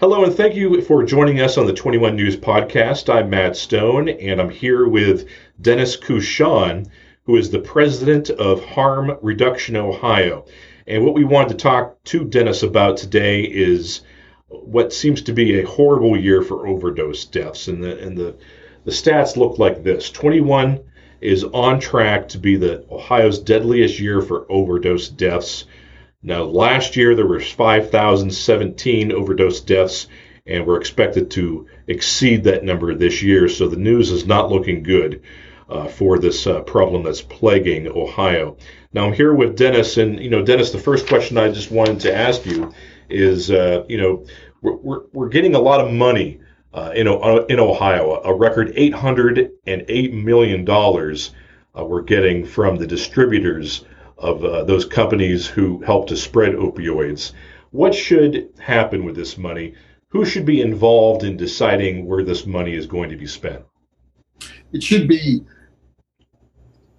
[0.00, 3.14] Hello, and thank you for joining us on the 21 News Podcast.
[3.14, 5.28] I'm Matt Stone, and I'm here with
[5.60, 6.86] Dennis Cauchon,
[7.24, 10.46] who is the president of Harm Reduction Ohio.
[10.86, 14.00] And what we wanted to talk to Dennis about today is
[14.48, 17.68] what seems to be a horrible year for overdose deaths.
[17.68, 18.36] And the, and the,
[18.86, 20.80] the stats look like this 21
[21.20, 25.66] is on track to be the Ohio's deadliest year for overdose deaths.
[26.22, 30.06] Now, last year there were 5,017 overdose deaths,
[30.46, 33.48] and we're expected to exceed that number this year.
[33.48, 35.22] So the news is not looking good
[35.70, 38.58] uh, for this uh, problem that's plaguing Ohio.
[38.92, 42.00] Now I'm here with Dennis, and you know, Dennis, the first question I just wanted
[42.00, 42.74] to ask you
[43.08, 44.26] is, uh, you know,
[44.60, 46.40] we're, we're, we're, getting a lot of money
[46.74, 51.30] uh, in uh, in Ohio, a record 808 million dollars
[51.78, 53.84] uh, we're getting from the distributors
[54.20, 57.32] of uh, those companies who help to spread opioids.
[57.70, 59.74] What should happen with this money?
[60.08, 63.64] Who should be involved in deciding where this money is going to be spent?
[64.72, 65.40] It should be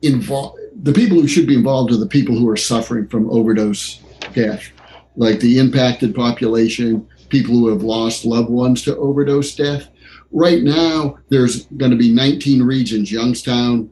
[0.01, 0.59] involved.
[0.83, 4.01] The people who should be involved are the people who are suffering from overdose
[4.33, 4.71] death,
[5.15, 9.89] like the impacted population, people who have lost loved ones to overdose death.
[10.31, 13.11] Right now, there's going to be 19 regions.
[13.11, 13.91] Youngstown,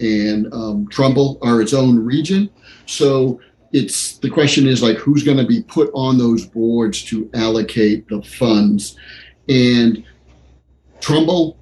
[0.00, 2.50] and um, Trumbull are its own region.
[2.86, 3.40] So
[3.72, 8.08] it's the question is like who's going to be put on those boards to allocate
[8.08, 8.96] the funds,
[9.48, 10.04] and
[11.00, 11.58] Trumbull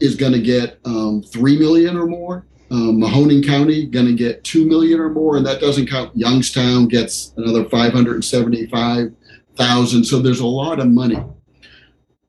[0.00, 2.46] is going to get um, three million or more.
[2.70, 6.14] Um, Mahoning County going to get two million or more, and that doesn't count.
[6.14, 9.12] Youngstown gets another five hundred seventy-five
[9.56, 10.04] thousand.
[10.04, 11.18] So there's a lot of money.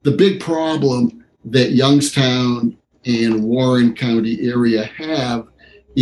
[0.04, 5.49] The big problem that Youngstown and Warren County area have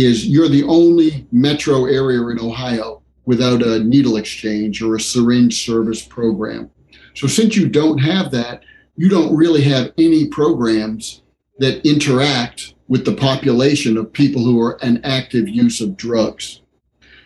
[0.04, 5.64] is you're the only metro area in Ohio without a needle exchange or a syringe
[5.64, 6.70] service program.
[7.14, 8.62] So since you don't have that,
[8.96, 11.22] you don't really have any programs
[11.58, 16.62] that interact with the population of people who are an active use of drugs.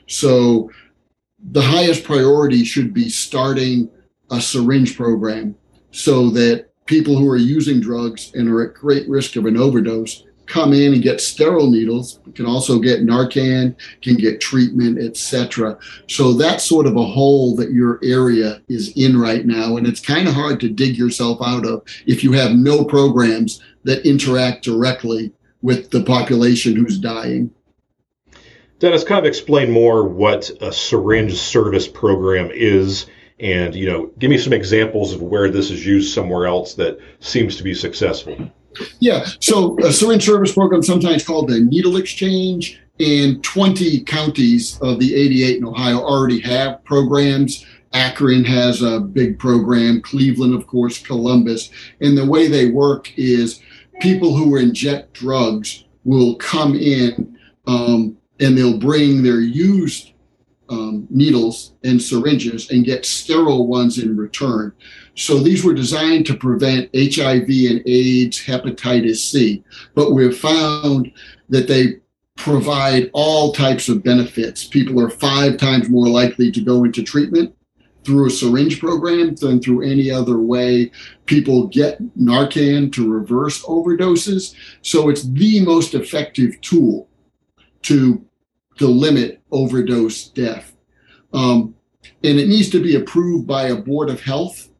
[0.08, 0.70] So
[1.38, 3.90] the highest priority should be starting
[4.30, 5.54] a syringe program
[5.90, 10.24] so that people who are using drugs and are at great risk of an overdose
[10.52, 16.34] come in and get sterile needles can also get narcan can get treatment etc so
[16.34, 20.28] that's sort of a hole that your area is in right now and it's kind
[20.28, 25.32] of hard to dig yourself out of if you have no programs that interact directly
[25.62, 27.50] with the population who's dying.
[28.78, 33.06] Dennis kind of explain more what a syringe service program is
[33.40, 36.98] and you know give me some examples of where this is used somewhere else that
[37.20, 38.50] seems to be successful
[39.00, 44.98] yeah so a syringe service program sometimes called the needle exchange and 20 counties of
[44.98, 50.98] the 88 in ohio already have programs akron has a big program cleveland of course
[50.98, 53.60] columbus and the way they work is
[54.00, 60.12] people who inject drugs will come in um, and they'll bring their used
[60.68, 64.72] um, needles and syringes and get sterile ones in return.
[65.14, 69.62] So these were designed to prevent HIV and AIDS, hepatitis C,
[69.94, 71.12] but we've found
[71.50, 72.00] that they
[72.36, 74.64] provide all types of benefits.
[74.64, 77.54] People are five times more likely to go into treatment
[78.04, 80.90] through a syringe program than through any other way.
[81.26, 84.54] People get Narcan to reverse overdoses.
[84.82, 87.08] So it's the most effective tool
[87.82, 88.24] to
[88.78, 90.74] to limit overdose death.
[91.32, 91.74] Um,
[92.24, 94.70] and it needs to be approved by a board of health.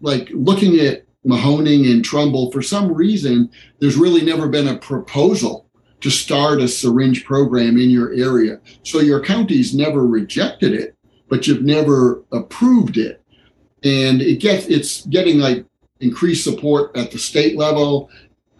[0.00, 3.50] Like looking at Mahoning and Trumbull, for some reason,
[3.80, 5.68] there's really never been a proposal
[6.00, 8.60] to start a syringe program in your area.
[8.84, 10.96] So your county's never rejected it,
[11.28, 13.22] but you've never approved it.
[13.84, 15.64] And it gets it's getting like
[16.00, 18.10] increased support at the state level,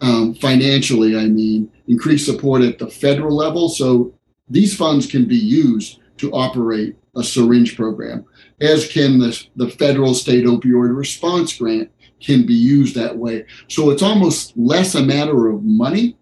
[0.01, 3.69] um, financially, I mean, increased support at the federal level.
[3.69, 4.13] So
[4.49, 8.25] these funds can be used to operate a syringe program,
[8.61, 13.45] as can the, the federal state opioid response grant can be used that way.
[13.67, 16.17] So it's almost less a matter of money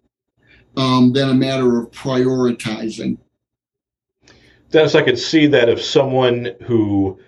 [0.75, 3.18] um, than a matter of prioritizing.
[4.69, 7.19] Dennis, I could see that if someone who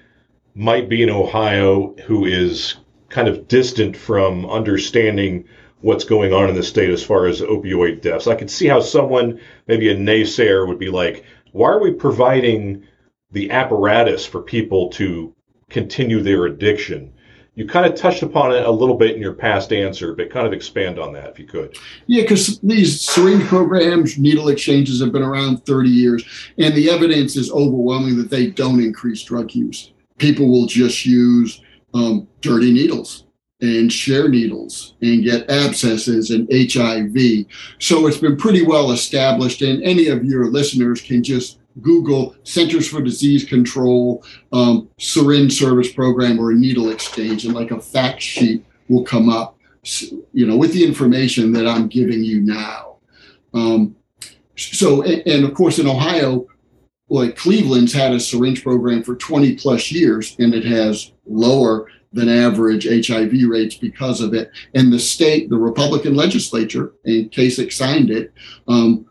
[0.55, 2.75] might be in Ohio who is
[3.07, 5.45] kind of distant from understanding
[5.81, 8.27] what's going on in the state as far as opioid deaths.
[8.27, 11.23] I could see how someone, maybe a naysayer, would be like,
[11.53, 12.83] why are we providing
[13.31, 15.33] the apparatus for people to
[15.69, 17.13] continue their addiction?
[17.55, 20.47] You kind of touched upon it a little bit in your past answer, but kind
[20.47, 21.77] of expand on that if you could.
[22.07, 26.23] Yeah, because these syringe programs, needle exchanges have been around 30 years,
[26.57, 29.91] and the evidence is overwhelming that they don't increase drug use.
[30.17, 31.61] People will just use
[31.93, 33.25] um, dirty needles
[33.61, 37.45] and share needles and get abscesses and HIV.
[37.79, 42.87] So it's been pretty well established, and any of your listeners can just Google Centers
[42.87, 48.21] for Disease Control um, syringe service program or a needle exchange, and like a fact
[48.21, 49.57] sheet will come up,
[50.33, 52.97] you know, with the information that I'm giving you now.
[53.53, 53.95] Um,
[54.55, 56.47] so, and, and of course, in Ohio,
[57.09, 62.29] like Cleveland's had a syringe program for 20 plus years, and it has lower than
[62.29, 64.51] average HIV rates because of it.
[64.73, 68.33] And the state, the Republican legislature, and Kasich signed it,
[68.67, 69.05] um,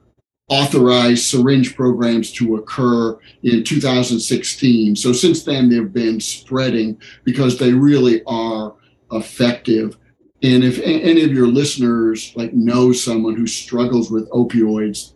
[0.49, 4.97] authorized syringe programs to occur in 2016.
[4.97, 8.75] So since then, they've been spreading because they really are
[9.13, 9.99] effective.
[10.43, 15.13] And if any of your listeners like know someone who struggles with opioids,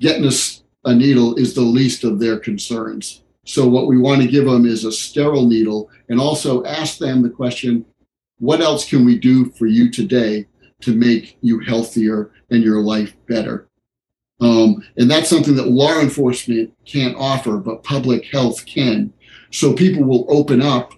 [0.00, 0.32] getting a,
[0.90, 3.22] a needle is the least of their concerns.
[3.46, 7.22] So what we want to give them is a sterile needle and also ask them
[7.22, 7.84] the question,
[8.38, 10.46] what else can we do for you today
[10.80, 13.68] to make you healthier and your life better?
[14.44, 19.10] Um, and that's something that law enforcement can't offer, but public health can.
[19.50, 20.92] So people will open up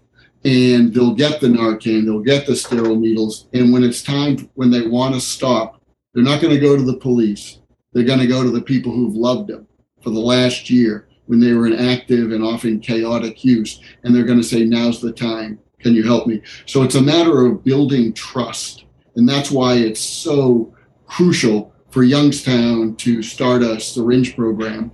[0.44, 3.46] and they'll get the Narcan, they'll get the sterile needles.
[3.52, 5.80] And when it's time, when they want to stop,
[6.12, 7.60] they're not going to go to the police.
[7.92, 9.68] They're going to go to the people who've loved them
[10.02, 13.80] for the last year when they were in active and often chaotic use.
[14.02, 15.60] And they're going to say, now's the time.
[15.78, 16.42] Can you help me?
[16.64, 18.86] So it's a matter of building trust.
[19.14, 20.74] And that's why it's so
[21.06, 24.92] crucial for Youngstown to start a syringe program.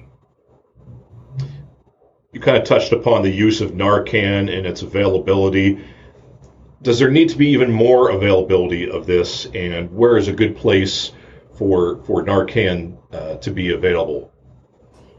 [2.32, 5.84] You kind of touched upon the use of Narcan and its availability.
[6.82, 10.56] Does there need to be even more availability of this, and where is a good
[10.56, 11.10] place
[11.58, 14.32] for for Narcan uh, to be available?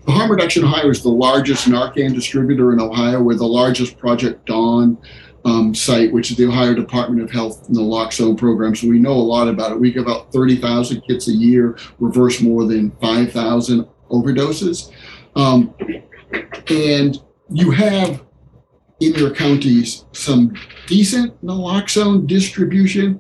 [0.06, 3.22] The Harm Reduction Ohio is the largest Narcan distributor in Ohio.
[3.22, 4.98] We're the largest Project Dawn
[5.46, 8.76] um, site, which is the Ohio Department of Health naloxone program.
[8.76, 9.80] So we know a lot about it.
[9.80, 14.92] We give out 30,000 kits a year, reverse more than 5,000 overdoses.
[15.36, 15.74] Um,
[16.70, 18.24] and you have
[19.00, 20.54] in your counties some
[20.88, 23.20] decent naloxone distribution.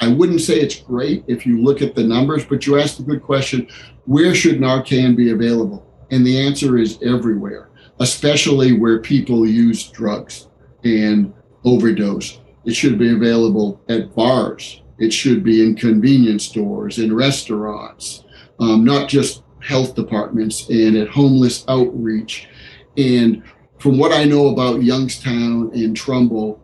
[0.00, 3.02] I wouldn't say it's great if you look at the numbers, but you asked a
[3.02, 3.68] good question
[4.06, 5.84] where should Narcan be available?
[6.10, 7.68] And the answer is everywhere,
[8.00, 10.48] especially where people use drugs.
[10.84, 12.40] And overdose.
[12.64, 14.82] It should be available at bars.
[14.98, 18.24] It should be in convenience stores, in restaurants,
[18.58, 22.48] um, not just health departments and at homeless outreach.
[22.96, 23.42] And
[23.78, 26.60] from what I know about Youngstown and Trumbull,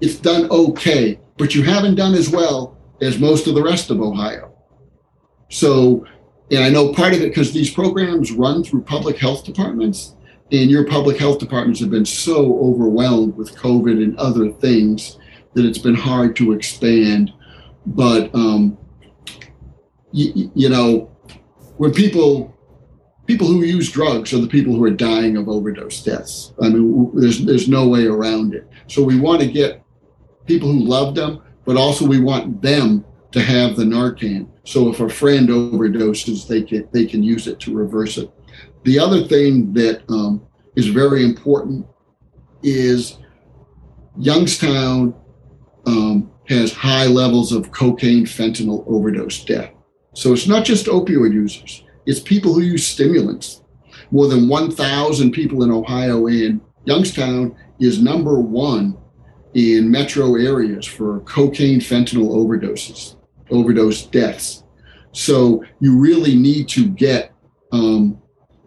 [0.00, 4.00] it's done okay, but you haven't done as well as most of the rest of
[4.00, 4.54] Ohio.
[5.50, 6.06] So,
[6.50, 10.14] and I know part of it because these programs run through public health departments
[10.52, 15.18] and your public health departments have been so overwhelmed with COVID and other things
[15.54, 17.32] that it's been hard to expand.
[17.86, 18.76] But um,
[20.12, 21.10] you, you know,
[21.78, 22.54] when people
[23.26, 26.52] people who use drugs are the people who are dying of overdose deaths.
[26.60, 28.68] I mean, there's there's no way around it.
[28.88, 29.82] So we want to get
[30.46, 34.48] people who love them, but also we want them to have the Narcan.
[34.64, 38.30] So if a friend overdoses, they can they can use it to reverse it.
[38.84, 40.46] The other thing that um,
[40.76, 41.86] is very important
[42.62, 43.18] is
[44.18, 45.14] Youngstown
[45.86, 49.70] um, has high levels of cocaine fentanyl overdose death.
[50.14, 53.62] So it's not just opioid users, it's people who use stimulants.
[54.10, 58.98] More than 1,000 people in Ohio and Youngstown is number one
[59.54, 63.16] in metro areas for cocaine fentanyl overdoses,
[63.50, 64.64] overdose deaths.
[65.12, 67.32] So you really need to get
[67.70, 68.21] um,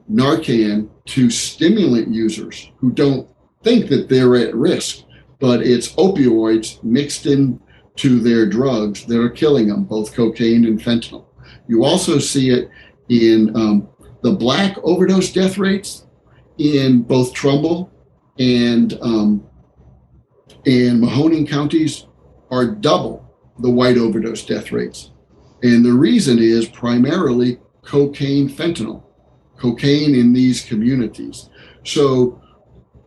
[0.09, 3.27] Narcan to stimulant users who don't
[3.63, 5.03] think that they're at risk,
[5.39, 7.59] but it's opioids mixed in
[7.97, 11.25] to their drugs that are killing them, both cocaine and fentanyl.
[11.67, 12.69] You also see it
[13.09, 13.87] in um,
[14.21, 16.05] the black overdose death rates
[16.57, 17.91] in both Trumbull
[18.37, 19.47] and um,
[20.65, 22.07] and Mahoning counties
[22.49, 23.23] are double
[23.59, 25.11] the white overdose death rates.
[25.63, 29.03] And the reason is primarily cocaine fentanyl
[29.57, 31.49] cocaine in these communities.
[31.83, 32.41] So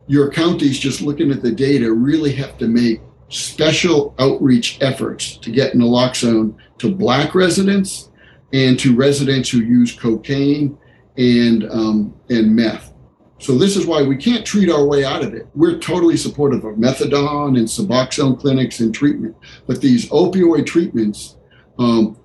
[0.07, 5.51] your counties, just looking at the data, really have to make special outreach efforts to
[5.51, 8.11] get naloxone to Black residents
[8.53, 10.79] and to residents who use cocaine
[11.19, 12.95] and um, and meth.
[13.41, 15.47] So this is why we can't treat our way out of it.
[15.55, 19.37] We're totally supportive of methadone and Suboxone clinics and treatment,
[19.67, 21.37] but these opioid treatments
[21.79, 22.19] um,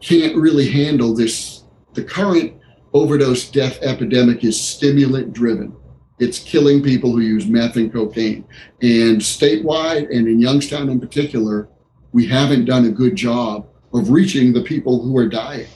[0.00, 1.64] can't really handle this.
[1.92, 2.54] The current
[2.92, 5.74] overdose death epidemic is stimulant driven.
[6.18, 8.44] It's killing people who use meth and cocaine.
[8.80, 11.68] And statewide and in Youngstown in particular,
[12.12, 15.66] we haven't done a good job of reaching the people who are dying.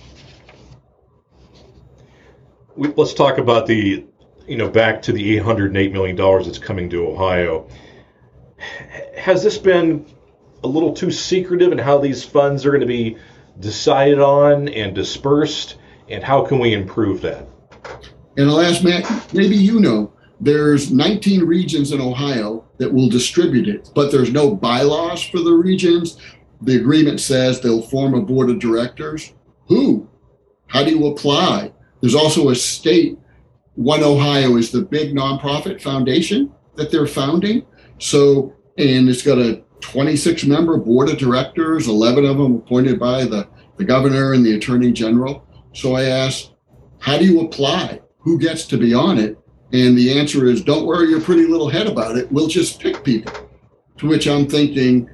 [2.76, 4.04] Let's talk about the,
[4.46, 7.68] you know, back to the $808 million that's coming to Ohio.
[9.16, 10.06] Has this been
[10.62, 13.16] a little too secretive in how these funds are going to be
[13.58, 15.76] decided on and dispersed?
[16.08, 17.46] And how can we improve that?
[18.36, 23.68] And I'll ask Matt, maybe you know, there's 19 regions in Ohio that will distribute
[23.68, 26.18] it, but there's no bylaws for the regions.
[26.62, 29.32] The agreement says they'll form a board of directors.
[29.68, 30.08] Who?
[30.66, 31.72] How do you apply?
[32.00, 33.18] There's also a state.
[33.74, 37.64] One Ohio is the big nonprofit foundation that they're founding.
[37.98, 43.24] So, and it's got a 26 member board of directors, 11 of them appointed by
[43.24, 45.45] the, the governor and the attorney general.
[45.76, 46.52] So I asked,
[47.00, 48.00] how do you apply?
[48.20, 49.38] Who gets to be on it?
[49.74, 52.32] And the answer is, don't worry your pretty little head about it.
[52.32, 53.34] We'll just pick people.
[53.98, 55.10] To which I'm thinking,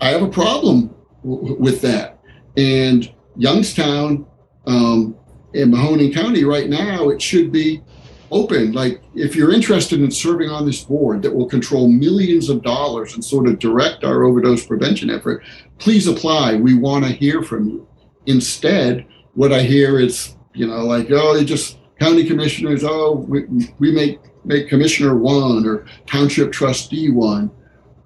[0.00, 0.94] I have a problem
[1.24, 2.20] w- with that.
[2.56, 4.26] And Youngstown
[4.66, 5.16] um,
[5.54, 7.82] in Mahoning County right now, it should be
[8.30, 8.70] open.
[8.70, 13.14] Like, if you're interested in serving on this board that will control millions of dollars
[13.14, 15.42] and sort of direct our overdose prevention effort,
[15.78, 16.54] please apply.
[16.54, 17.88] We want to hear from you.
[18.26, 23.44] Instead, what I hear is, you know, like, oh, you just county commissioners, oh, we,
[23.78, 27.50] we make make commissioner one or township trustee one,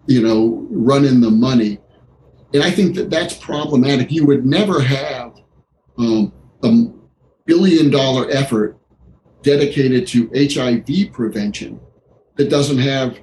[0.07, 1.79] you know, running the money.
[2.53, 4.11] And I think that that's problematic.
[4.11, 5.35] You would never have
[5.99, 6.87] um, a
[7.47, 8.79] billion dollar effort
[9.43, 11.81] dedicated to HIV prevention
[12.37, 13.19] that doesn't have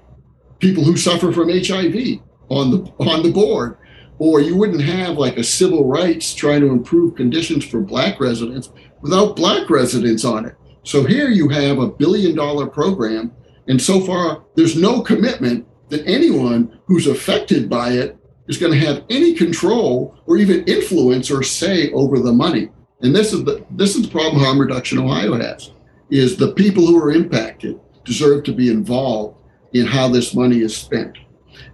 [0.60, 3.78] people who suffer from HIV on the on the board
[4.22, 8.70] or you wouldn't have like a civil rights trying to improve conditions for black residents
[9.02, 13.32] without black residents on it so here you have a billion dollar program
[13.68, 18.16] and so far there's no commitment that anyone who's affected by it
[18.48, 22.70] is going to have any control or even influence or say over the money
[23.02, 25.72] and this is the this is the problem harm reduction ohio has
[26.12, 29.36] is the people who are impacted deserve to be involved
[29.74, 31.18] in how this money is spent.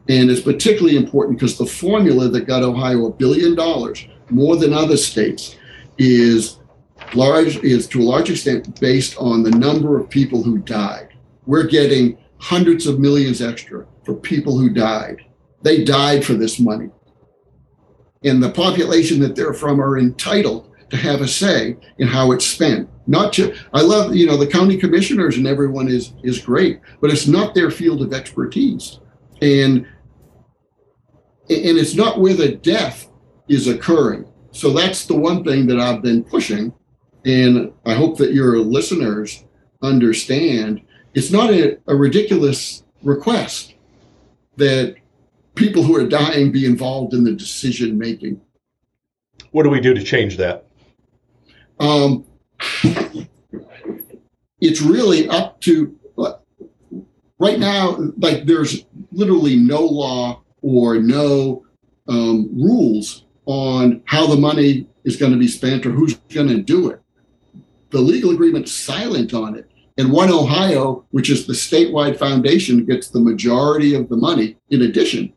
[0.10, 4.74] And it's particularly important because the formula that got Ohio a billion dollars, more than
[4.74, 5.58] other states,
[5.98, 6.60] is
[7.14, 11.10] large is to a large extent based on the number of people who died.
[11.46, 15.22] We're getting hundreds of millions extra for people who died.
[15.62, 16.90] They died for this money.
[18.24, 22.46] And the population that they're from are entitled to have a say in how it's
[22.46, 22.90] spent.
[23.08, 27.10] Not just, I love, you know, the county commissioners and everyone is is great, but
[27.12, 29.00] it's not their field of expertise,
[29.42, 29.86] and
[31.50, 33.10] and it's not where the death
[33.48, 34.26] is occurring.
[34.52, 36.74] So that's the one thing that I've been pushing,
[37.26, 39.44] and I hope that your listeners
[39.82, 40.82] understand.
[41.14, 43.76] It's not a, a ridiculous request
[44.58, 44.96] that
[45.56, 48.42] people who are dying be involved in the decision making.
[49.52, 50.66] What do we do to change that?
[51.80, 52.26] Um,
[54.60, 55.98] it's really up to
[57.40, 57.98] right now.
[58.18, 61.66] Like there's literally no law or no
[62.10, 66.62] um, rules on how the money is going to be spent or who's going to
[66.62, 67.02] do it.
[67.92, 69.72] The legal agreement's silent on it.
[69.98, 74.82] And One Ohio, which is the statewide foundation, gets the majority of the money in
[74.82, 75.34] addition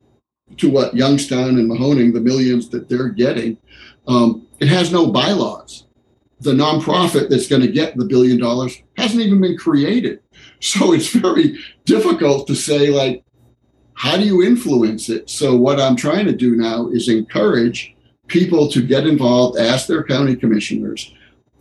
[0.57, 3.57] to what Youngstown and Mahoning, the millions that they're getting.
[4.09, 5.87] Um, it has no bylaws
[6.41, 10.21] the nonprofit that's going to get the billion dollars hasn't even been created.
[10.63, 13.25] So it's very difficult to say, like,
[14.01, 15.29] how do you influence it?
[15.29, 17.95] So, what I'm trying to do now is encourage
[18.29, 21.13] people to get involved, ask their county commissioners,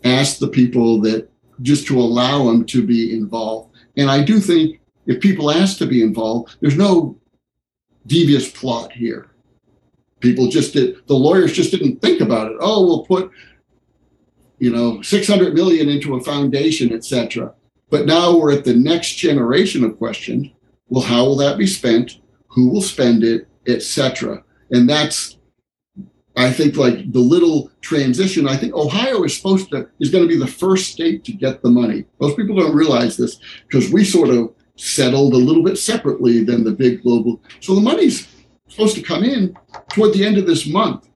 [0.06, 1.30] ask the people that
[1.62, 3.76] just to allow them to be involved.
[3.98, 7.20] And I do think if people ask to be involved, there's no
[8.08, 9.32] devious plot here.
[10.22, 12.58] People just did, the lawyers just didn't think about it.
[12.62, 13.34] Oh, we'll put
[14.60, 17.54] you know, 600 million into a foundation, etc.
[17.90, 20.48] But now we're at the next generation of questions.
[20.88, 22.20] Well, how will that be spent?
[22.50, 24.44] Who will spend it, etc.
[24.72, 25.38] And that's,
[26.36, 28.48] I think, like the little transition.
[28.48, 31.62] I think Ohio is supposed to is going to be the first state to get
[31.62, 32.06] the money.
[32.20, 36.64] Most people don't realize this because we sort of settled a little bit separately than
[36.64, 37.42] the big global.
[37.60, 38.28] So the money's
[38.68, 39.56] supposed to come in
[39.90, 41.10] toward the end of this month,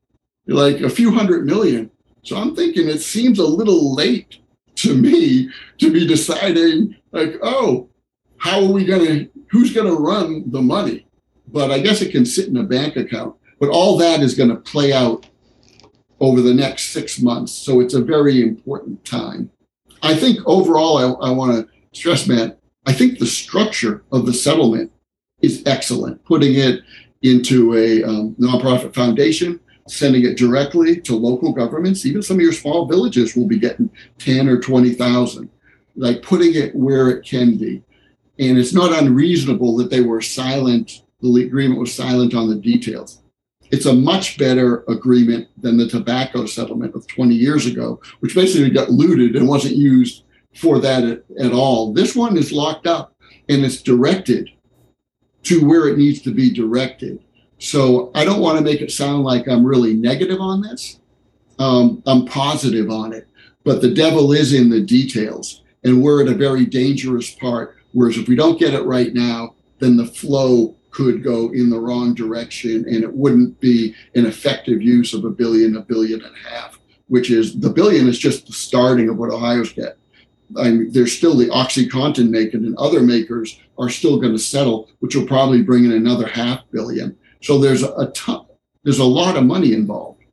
[0.48, 1.90] like a few hundred million.
[2.24, 4.40] So I'm thinking it seems a little late
[4.76, 7.90] to me to be deciding, like, oh,
[8.38, 11.06] how are we going to, who's going to run the money?
[11.54, 13.36] But I guess it can sit in a bank account.
[13.60, 15.26] But all that is going to play out
[16.20, 17.54] over the next six months.
[17.54, 19.50] So it's a very important time.
[20.02, 24.34] I think overall, I, I want to stress, Matt, I think the structure of the
[24.34, 24.92] settlement
[25.42, 26.82] is excellent, putting it
[27.22, 32.06] into a um, nonprofit foundation, sending it directly to local governments.
[32.06, 35.50] Even some of your small villages will be getting 10 or 20,000,
[35.96, 37.82] like putting it where it can be.
[38.40, 43.22] And it's not unreasonable that they were silent, the agreement was silent on the details.
[43.72, 48.70] It's a much better agreement than the tobacco settlement of 20 years ago, which basically
[48.70, 50.24] got looted and wasn't used
[50.56, 51.94] for that at, at all.
[51.94, 53.16] This one is locked up
[53.50, 54.50] and it's directed
[55.44, 57.24] to where it needs to be directed.
[57.58, 61.00] So I don't want to make it sound like I'm really negative on this.
[61.60, 63.28] Um, I'm positive on it,
[63.64, 67.76] but the devil is in the details, and we're at a very dangerous part.
[67.94, 71.80] Whereas if we don't get it right now, then the flow could go in the
[71.80, 76.36] wrong direction, and it wouldn't be an effective use of a billion, a billion and
[76.36, 76.80] a half.
[77.08, 79.98] Which is the billion is just the starting of what Ohio's get.
[80.58, 84.90] I mean, there's still the OxyContin making, and other makers are still going to settle,
[85.00, 87.18] which will probably bring in another half billion.
[87.42, 88.46] So there's a ton,
[88.84, 90.24] there's a lot of money involved.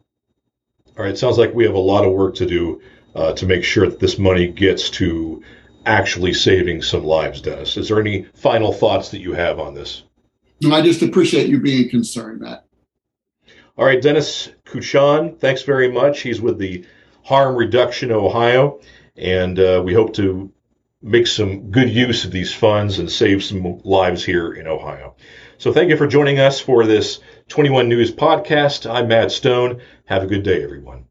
[0.97, 2.81] All right, sounds like we have a lot of work to do
[3.15, 5.43] uh, to make sure that this money gets to
[5.87, 7.77] actually saving some lives, Dennis.
[7.77, 10.05] Is there any final thoughts that you have on this?
[10.69, 12.65] I just appreciate you being concerned, Matt.
[13.77, 16.21] All right, Dennis Cauchon, thanks very much.
[16.21, 16.85] He's with the
[17.25, 18.81] Harm Reduction Ohio,
[19.17, 20.53] and uh, we hope to
[21.03, 25.17] make some good use of these funds and save some lives here in Ohio.
[25.57, 28.91] So thank you for joining us for this 21 News podcast.
[28.91, 29.81] I'm Matt Stone.
[30.07, 31.10] Have a good day, everyone.